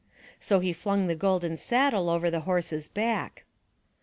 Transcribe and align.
So 0.39 0.61
he 0.61 0.73
flung 0.73 1.05
the 1.05 1.13
golden 1.13 1.57
saddle 1.57 2.09
over 2.09 2.31
the 2.31 2.39
horse's 2.39 2.87
back. 2.87 3.45